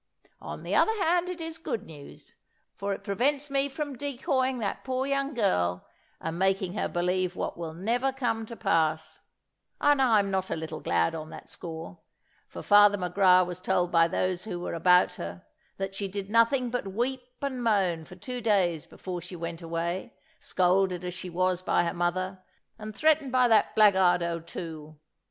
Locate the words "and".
6.19-6.39, 9.79-10.01, 17.39-17.61, 22.79-22.95